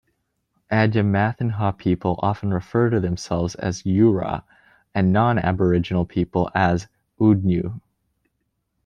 [0.71, 4.43] Adnyamathanha people often refer to themselves as '"yura"',
[4.95, 6.87] and non-Aboriginal people as
[7.19, 7.79] "'udnyu"'.